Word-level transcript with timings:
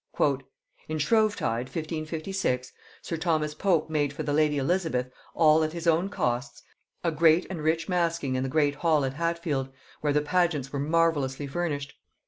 "In 0.87 0.97
Shrove 0.97 1.35
tide 1.35 1.67
1556, 1.67 2.73
sir 3.03 3.17
Thomas 3.17 3.53
Pope 3.53 3.87
made 3.87 4.11
for 4.13 4.23
the 4.23 4.33
lady 4.33 4.57
Elizabeth, 4.57 5.11
all 5.35 5.63
at 5.63 5.73
his 5.73 5.85
own 5.85 6.09
costs, 6.09 6.63
a 7.03 7.11
great 7.11 7.45
and 7.51 7.61
rich 7.61 7.87
masking 7.87 8.33
in 8.33 8.41
the 8.41 8.49
great 8.49 8.73
hall 8.73 9.05
at 9.05 9.13
Hatfield, 9.13 9.69
where 9.99 10.11
the 10.11 10.21
pageants 10.21 10.73
were 10.73 10.79
marvellously 10.79 11.45
furnished. 11.45 11.93